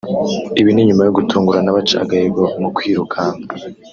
Ibi 0.59 0.71
ni 0.73 0.85
nyuma 0.87 1.03
yo 1.07 1.13
gutungurana 1.17 1.75
baca 1.77 1.95
agahigo 2.03 2.43
mu 2.61 2.69
kwirukanka 2.75 3.47